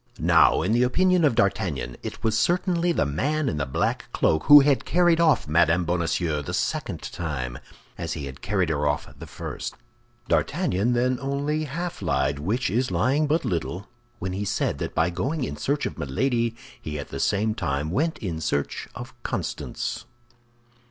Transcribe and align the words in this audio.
Now, 0.17 0.63
in 0.63 0.71
the 0.71 0.81
opinion 0.81 1.23
of 1.23 1.35
D'Artagnan, 1.35 1.95
it 2.01 2.23
was 2.23 2.35
certainly 2.35 2.91
the 2.91 3.05
man 3.05 3.47
in 3.47 3.57
the 3.57 3.67
black 3.67 4.11
cloak 4.11 4.45
who 4.45 4.61
had 4.61 4.83
carried 4.83 5.19
off 5.21 5.47
Mme. 5.47 5.83
Bonacieux 5.83 6.41
the 6.41 6.55
second 6.55 7.03
time, 7.03 7.59
as 7.99 8.13
he 8.13 8.25
had 8.25 8.41
carried 8.41 8.69
her 8.69 8.87
off 8.87 9.07
the 9.19 9.27
first. 9.27 9.75
D'Artagnan 10.27 10.93
then 10.93 11.19
only 11.21 11.65
half 11.65 12.01
lied, 12.01 12.39
which 12.39 12.71
is 12.71 12.89
lying 12.89 13.27
but 13.27 13.45
little, 13.45 13.87
when 14.17 14.33
he 14.33 14.43
said 14.43 14.79
that 14.79 14.95
by 14.95 15.11
going 15.11 15.43
in 15.43 15.55
search 15.55 15.85
of 15.85 15.99
Milady 15.99 16.55
he 16.81 16.97
at 16.97 17.09
the 17.09 17.19
same 17.19 17.53
time 17.53 17.91
went 17.91 18.17
in 18.17 18.41
search 18.41 18.87
of 18.95 19.13
Constance. 19.21 20.05